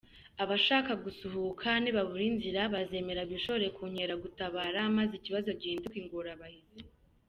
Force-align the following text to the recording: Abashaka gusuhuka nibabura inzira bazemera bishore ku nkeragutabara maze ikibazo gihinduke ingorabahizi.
Abashaka 0.43 0.91
gusuhuka 1.05 1.69
nibabura 1.81 2.23
inzira 2.31 2.61
bazemera 2.73 3.21
bishore 3.31 3.65
ku 3.75 3.83
nkeragutabara 3.91 4.81
maze 4.97 5.13
ikibazo 5.19 5.49
gihinduke 5.59 5.97
ingorabahizi. 6.03 6.79